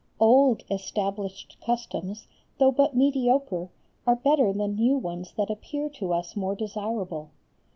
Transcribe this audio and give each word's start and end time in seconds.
Old 0.19 0.63
established 0.71 1.57
customs, 1.63 2.25
though 2.57 2.71
but 2.71 2.95
mediocre, 2.95 3.69
are 4.07 4.15
better 4.15 4.51
than 4.51 4.73
new 4.77 4.97
ones 4.97 5.31
that 5.37 5.51
appear 5.51 5.89
to 5.89 6.11
us 6.11 6.35
more 6.35 6.55
desirable. 6.55 7.29